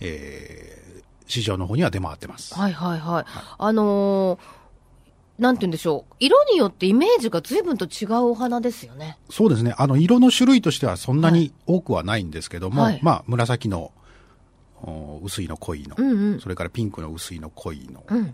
[0.02, 0.85] えー
[1.28, 2.54] 市場の方には出回ってます。
[2.54, 3.26] はいはいはい。
[3.58, 4.66] あのー
[5.38, 6.16] なんて言うんでしょう。
[6.20, 9.18] 色によってイメージが随分と違うお花ですよね。
[9.30, 9.76] そうですね。
[9.78, 13.92] あの、色の種類としてはそんなに多くはないんですけども、はいまあ、紫の、
[14.82, 18.34] お薄いの濃いの、うんうんそれからピンクの薄いの濃いの、うん。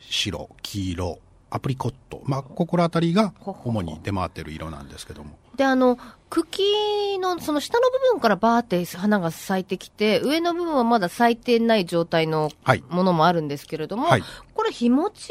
[0.00, 1.18] 白、黄色、
[1.50, 5.30] アプリコット、まあ、ここらあたりが主に出回ってる色なんですけども。
[5.56, 5.98] で、あの、
[6.30, 12.84] 茎のその下の部分からバーって花が咲いてきて、上の部分はまだ咲いてない状態のはい。
[12.88, 14.22] ものもあるんですけれども、はい
[14.54, 15.30] これ日持ち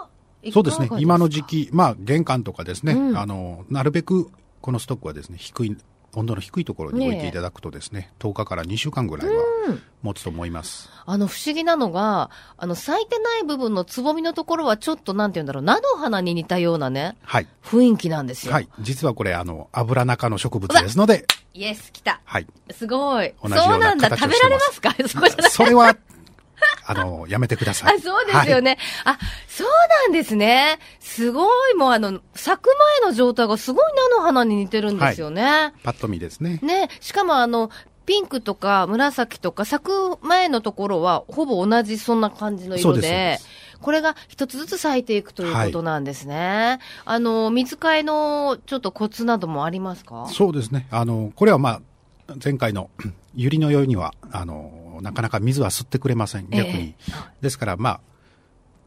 [0.00, 0.08] は
[0.50, 0.88] そうがですね。
[0.98, 5.76] 今の時期、まあ、玄関とかですね、うんあの、なるべく、このストックはですね、低い、
[6.14, 9.34] 温度の低いところに置いていただくとですね、10日から2週間ぐらいは
[9.68, 10.90] うん持つと思います。
[11.06, 17.46] あの、不思議なのが、あの、咲いてない部分のつぼみのところはちょっと、なんて言うんだろう、菜の花に似たようなね、はい。
[17.64, 18.52] 雰囲気なんですよ。
[18.52, 18.68] はい。
[18.80, 22.20] 実はこれ、あの、油中の植物ですので、イエス、来た。
[22.24, 22.46] はい。
[22.72, 23.32] すごい。
[23.40, 24.08] そうなんだ。
[24.16, 24.90] 食べられますか？
[25.06, 25.50] そこじゃない。
[25.50, 25.96] それは、
[26.86, 27.96] あの、やめてください。
[27.96, 28.78] あ、そうですよね。
[29.04, 30.78] あ、そうなんですね。
[31.00, 32.66] すごい、もうあの、咲く
[33.00, 35.42] 前の状態がすごい菜の花に似てるんですよね。
[35.42, 35.80] はい。
[35.82, 36.58] パッと見ですね。
[36.62, 37.70] ね、しかもあの、
[38.04, 43.38] ピンクとか紫とか咲く前のところは、ほぼ同じそんな感じの色で、
[43.80, 46.80] これが一つずつ咲いていくということなんですね。
[47.04, 50.26] あの、水替えのちょっとコツなどもありますか？
[50.32, 50.88] そうですね。
[50.90, 51.80] あの、これはま
[52.28, 52.90] あ、前回の
[53.34, 56.48] ユリのようには、あの、なかなか水は吸ってくれません。
[56.48, 56.94] 逆に。
[57.08, 58.00] えですから、まあ、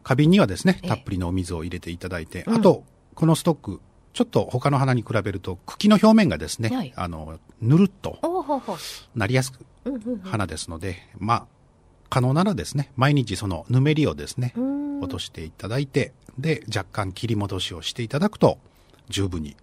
[0.04, 3.82] 花瓶にはですね、ええたっぷりのお水を入れていただいて、うんあと、このストック、
[4.13, 8.19] ちょっと他の花に比べると、茎の表面がですね、はいあの、ぬるっと。
[9.15, 9.65] なりやすく
[10.23, 11.47] 花ですので、まあ、
[12.10, 14.99] 可能ならですね、毎日そのぬめりをですね、うん。
[15.01, 18.58] 落としていただいて、で、若干切り戻しをしていただくと、
[19.10, 19.56] 十分に。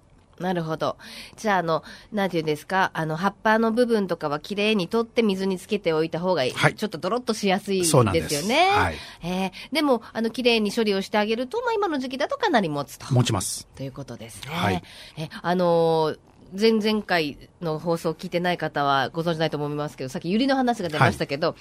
[0.42, 0.96] なるほど。
[1.36, 6.52] じゃあ、あの、なんていうんですか、あの、葉っぱの部分とかはきれいに取って水につけておいた方がいい。
[6.52, 7.86] はいちょっとドロッとしやすいんで
[8.28, 8.68] すね。
[8.70, 13.12] はいえーでも、あの、きれいに処理をしてあげると、まあ、今の時期だとかなり持つと。
[13.14, 13.66] 持ちます。
[13.76, 14.50] ということですね。
[14.52, 14.82] はい
[15.16, 16.18] え、あのー
[16.58, 21.56] 前々回の放送を聞いてない方はご存知ないと思いますけど、さっきユリの話が出ましたけど、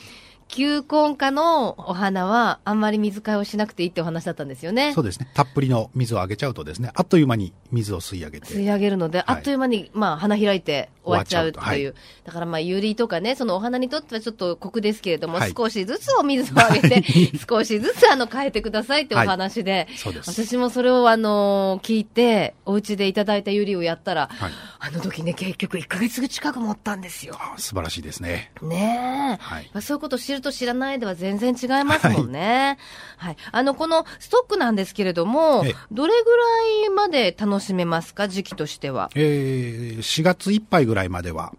[0.50, 4.91] 球根科のお花はあんまり水替えをしなくていいってお話だったんですよね。
[4.94, 5.30] そうですね。
[5.34, 8.71] たっぷりの水をあげちゃうとですね、あっという間に水を吸い上げ吸いて。
[8.71, 11.65] 上げるので、はいあっという間に、まあ、花開いて終わっちゃうという。
[11.65, 17.03] 終わっちだから、まあ、ユリとかね、そのお花にとってはちょっと酷ですけれども、はい少しずつお水をあげて、
[17.47, 20.31] 少しずつあの、変えてくださいってお話で、そうです。
[20.31, 24.51] 私もそれをあの聞いて、お家でいただいたユリをやったら、はい。
[24.79, 27.38] あの時ね、結局1ヶ月近く持ったんですよ。
[27.38, 28.51] あ素晴らしいですね。
[28.62, 29.43] ねえ。
[29.43, 32.77] はいまあ、そういうことを知ると知らないでは全然違いますもんね。
[33.17, 33.38] はい。
[33.51, 36.43] あの、このストックなんですけれどもええ、どれぐら
[36.88, 39.10] いまで楽しめますか、時期としては。
[39.15, 41.54] えー、4月いっぱいぐらいまでは、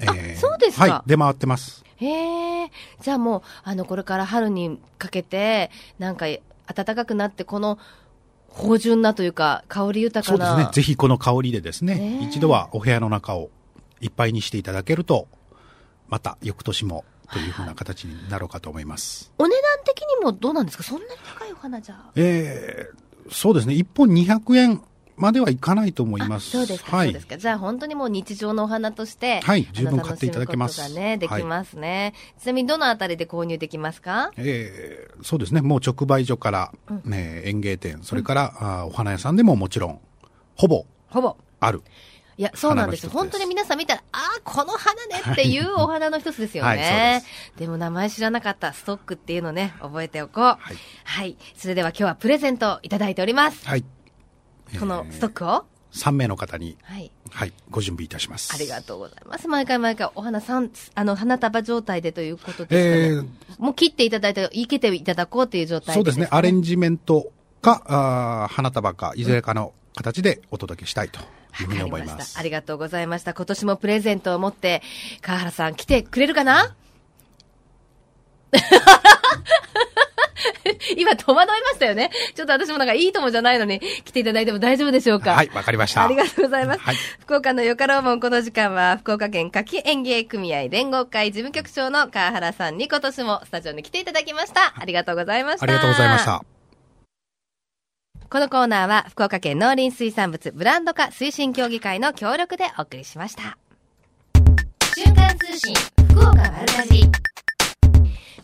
[0.00, 1.84] えーあそうですかはい、出回ってます。
[1.96, 2.70] へえ。
[3.00, 6.26] じゃあもう、あの、これから春にかけて、なんか、
[6.72, 7.78] 暖かくなって、この、
[8.50, 10.46] 芳醇なというか、香り豊かな。
[10.48, 10.72] そうですね。
[10.74, 13.50] ぜひこの香りでですね、一度はお部屋の中を
[14.00, 15.26] いっぱいにしていただけると、
[16.08, 19.32] また翌年もというふうな形になろうかと思います。
[19.38, 20.82] お値段的にもどうなんですか？
[20.84, 21.96] そんなに高いお花じゃ。
[22.16, 23.74] えー、そうですね。
[23.74, 24.82] 1本200円
[25.18, 26.50] まではいかないと思いあます。
[26.50, 27.26] そうですか、はいそうです。
[27.26, 27.36] か。
[27.38, 32.14] じゃあ本当にもう日常のお花として、はい十分買っていただけますがね、できますね。
[32.40, 34.32] ちなみにどのあたりで購入できますか？
[34.36, 35.60] えーそうですね。
[35.60, 36.72] もう直売所から、
[37.04, 40.00] ね、園芸店、それから、あお花屋さんでももちろん、
[40.54, 41.36] ほぼほぼ。
[41.60, 41.82] ある。
[42.36, 46.68] いや、そうなんです本当に皆さん見たら、ああ、この花ねっていうお花の一つですよね。
[46.70, 46.78] はい
[47.58, 50.44] ででも名前知らなかったストックっていうのね、覚えておこう。
[50.44, 50.58] は
[51.02, 51.36] はい。
[51.56, 53.66] それでは今日はプレゼントいただいております。
[53.66, 53.84] はい。
[54.78, 57.10] このストックを？3名の方に、はい。
[57.30, 58.52] はい、ご準備いたします。
[58.54, 59.48] ありがとうございます。
[59.48, 63.28] 毎回毎回お花さん、あの、花束状態でということですえかね。
[63.58, 66.28] もう切っていただいて、生けていただこうという状態そうですね。
[66.30, 72.38] アレンンジメントか、あー花束か、いずれかの形でお届けしたいというふうに思います。
[72.38, 73.34] ありがとうございました。
[73.34, 74.82] 今年もプレゼントを持って、
[75.22, 76.74] 川原さん来てくれるかな？
[80.96, 82.10] 今戸惑いましたよね。
[82.34, 86.04] ちょっと私もなんかいいともじゃないのに来ていただいても大丈夫でしょうかはい、わかりました。
[86.04, 86.80] ありがとうございます。
[86.80, 94.74] はい福岡のよかろうもんこの時間は、福岡県柿園芸組合連合会事務局長の川原さんに今年もスタジオに来ていただきました。
[94.76, 95.64] ありがとうございました。
[95.64, 96.42] ありがとうございました。
[98.30, 103.58] このコーナーは、福岡県農林水産物ブランド化推進協議会の協力でお送りしました。
[104.94, 105.74] 瞬間通信、
[106.10, 107.27] 福岡丸かじ。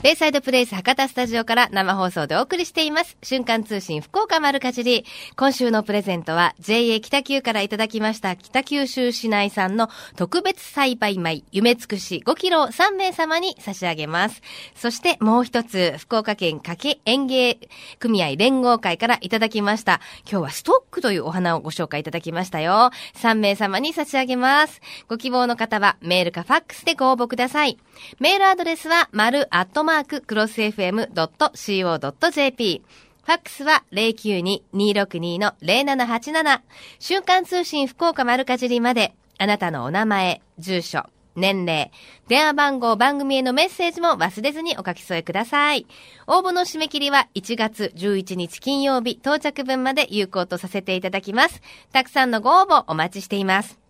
[0.05, 3.17] ベイサイドプレイス博多スタジオから生放送でお送りしています。
[3.23, 5.07] 瞬間通信福岡丸かじり。
[5.35, 14.43] 今週のプレゼントは JA 北九からいただきました北九州市内産の特別栽培米夢つくし5キロを3名様に差し上げます。
[14.75, 17.59] そしてもう一つ福岡県掛園芸
[17.99, 22.91] 組合連合会からいただきました今日はストックというお花をご紹介いただきましたよ。
[23.15, 24.83] 3名様に差し上げます。
[25.09, 27.79] ご希望の方はメールかファックスでご応募ください。
[28.19, 32.83] メールアドレスは、丸アットママーククロス FM.co.jp。
[33.25, 36.61] ファックスは092-262-0787。
[36.99, 41.93] 瞬間通信福岡丸かじりまで、あなたのお名前、住所、年齢、
[42.27, 45.87] 電話番号、番組へのメッセージも忘れずにお書き添えください。
[46.27, 51.63] 応募の締め切りは1月11日金曜日到着分まで有効とさせていただきます。
[51.93, 53.84] たくさんのご応募お待ちしています。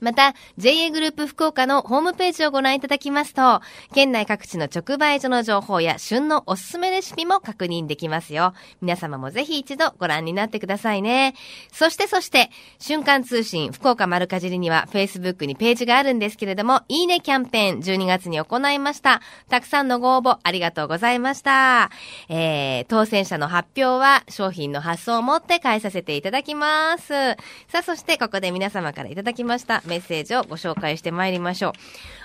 [0.00, 3.60] また、JA グループ福岡のホームページをご覧いただきますと、
[3.94, 8.54] 県内各地の直売所の情報や旬のおすすめレシピも確認できますよ。
[8.80, 11.34] 皆様もぜひ一度ご覧になってくださいね。
[11.72, 19.20] そしてそして、瞬間通信福岡丸かじりには Facebook にページがあるんですけれども、いいねキャンペーン12月に行いました。
[19.48, 21.90] たくさんのご応募ありがとうございました。
[22.28, 27.08] えー、当選者の発表は商品の発送をもって返させていただきます。
[27.68, 31.72] さあ、そしてここで皆様からいただきましたメッセージをご紹介してまいりましょう。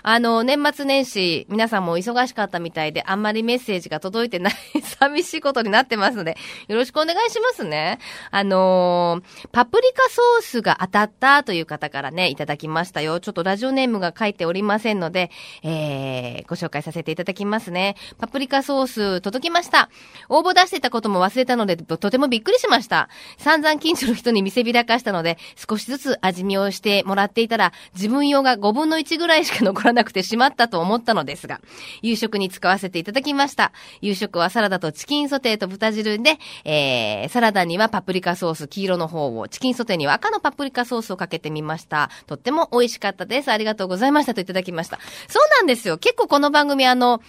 [0.03, 4.53] あの、年末年始、皆さんも忙しかったみたいで、あんまりメッセージが届いてない、
[4.99, 6.37] 寂しいことになってますので、
[6.67, 7.99] よろしくお願いしますね。
[8.31, 13.19] あのーパプリカソースが当たったという方からね、いただきましたよ。
[13.19, 15.31] ちょっとラジオネームが書いておりませんので、
[15.63, 17.95] えー、ご紹介させていただきますね。
[18.17, 19.89] パプリカソース届きました。
[20.29, 23.09] 応募出してたことも忘れたので、とてもびっくりしました。
[23.37, 31.61] 散々近所の人に見せびらかしたので、少しずつ味見をしてもらっていたたら、自分用が5分の1ぐらいしか残らなくてしまったと思ったのですが、
[32.01, 33.71] 夕食に使わせていただきました。
[34.01, 42.09] 夕食はサラダとチキンソテーと豚汁で、えー、サラダにはパプリカソース、黄色の方を、チキンソテーには赤のパプリカソースをかけてみました。
[42.25, 43.51] とっても美味しかったです。
[43.51, 44.99] ありがとうございましたといただきました。
[45.27, 45.99] そうなんですよ。
[45.99, 47.21] 結構この番組あの、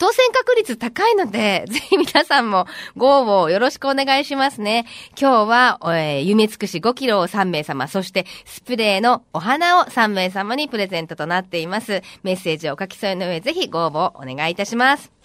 [0.00, 4.86] 当選確率高いので、 ぜひ皆さんもご応募よろしくお願いしますね。
[5.20, 12.02] 今日は、えー夢尽くし5キロを3名様、そしてスプレーのお花を3名様にプレゼントとなっています。
[12.22, 15.19] メッセージを書き添えの上、ぜひご応募お願いいたします。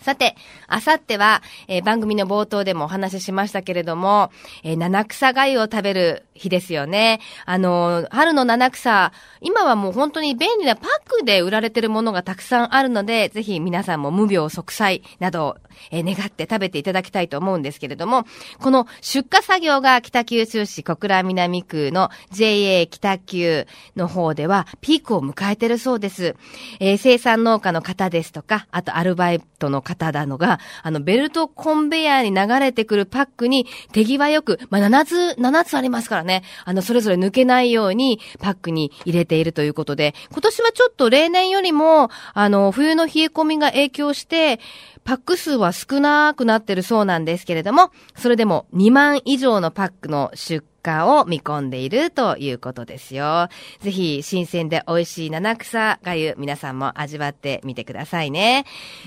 [0.00, 0.34] さて、
[0.66, 4.30] あさっては、えー番組の冒頭でもお話ししましたけれども、
[4.62, 7.20] えー七草がゆを食べる日ですよね。
[7.44, 15.56] あのー春の七草、今はもう本当に便利なパックで売られてるものがたくさんあるので、ぜひ皆さんも無病息災などを、
[15.90, 18.24] え願って食べていただきたいと思うんですけれども、
[18.58, 26.36] この出荷作業が北九州市小倉南区の JA 北九の方ではピークを迎えてるそうです。
[26.80, 44.60] え生産農家の方ですとか、あとアルバイトの方方なのが、あの、ベルトコンベヤーに流れてくるパックに手際よく、まあ、7つ、7つありますからね、あの、それぞれ抜けないようにパックに入れているということで、今年はちょっと例年よりも、あの、冬の冷え込みが影響して、
[45.04, 53.48] パック数は少なくなってるそうなんですけれども、それでも2万以上のパックの出荷を見込んでいるということですよ。
[53.80, 58.64] ぜひ、新鮮で美味しい七草がゆ、皆さんも味わってみてくださいね。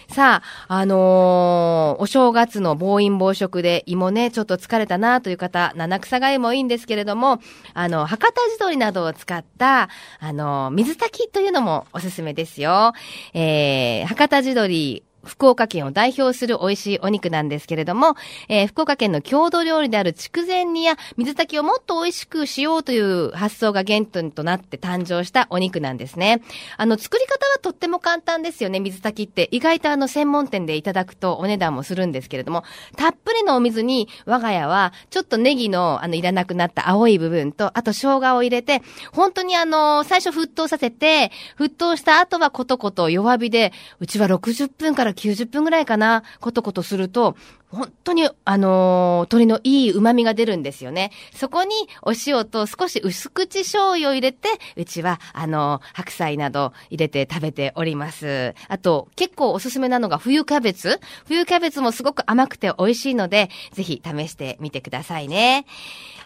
[0.08, 7.40] さあ、あのー、お正月の暴飲暴食で胃もね、ちょっと疲れたなという方、七草がゆもいいんですけれども、
[7.74, 12.94] あの、博多地鶏などを使った、あのー、水炊きというのもおすすめですよ。
[13.34, 18.16] えー、博多地鶏、福岡県を代表する美味しいお肉なんですけれども、
[18.50, 26.42] えー、福岡県の郷土料理である筑前煮や水炊きをもっと美味しくしようという発想が原点となって誕生したお肉なんですね。
[26.78, 29.48] あの、作り方はとっても簡単ですよね、水炊きって。
[29.52, 32.64] 意外とあの、専門店でいただくとお値段もするんですけれども、
[32.98, 38.82] たっぷりのお水に我が家はちょっとネギのあの、いらなくなった青い部分と、あと生姜を入れて、
[39.14, 47.36] 本当にあの、最初沸騰させて、沸騰した後はコトコト弱火で、うちは60分から90分ぐらいかな、コトコトすると、
[47.74, 51.12] 本当に、あのー、鶏のいい旨味が出るんですよね。
[51.34, 58.54] そこにお塩と少し薄口醤油を入れて、うちは、あのー、白菜など入れて食べております。
[58.68, 61.00] あと、結構おすすめなのが冬キャベツ。
[61.26, 65.66] 冬キャベツもすごく甘くて美味しいので、ぜひ試してみてくださいね。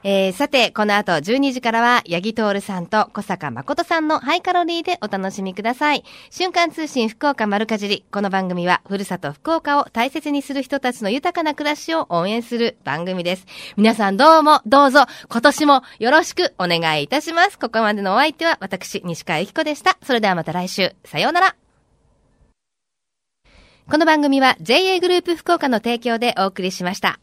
[0.03, 6.03] えー、さて、この後12時からは、八木徹さんと小坂誠さんのハイカロリーでお楽しみください。
[6.29, 8.05] 瞬間通信福岡丸かじり。
[8.11, 13.45] この番組は、ふるさと福岡を大切にする人たちの豊かな暮らしを応援する番組です。
[13.75, 17.57] 皆さんどうも、どうぞ、今年もよろしくお願いいたします。
[17.59, 19.97] ここまでのお相手は、私、西川由紀子でした。
[20.03, 21.55] それではまた来週、さようなら。
[23.89, 27.21] この番組は JA グループ福岡の提供でお送りしました。